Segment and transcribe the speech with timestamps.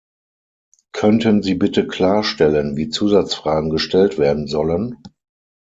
[0.93, 4.95] Könnten Sie bitte klarstellen, wie Zusatzfragen gestellt werden sollen?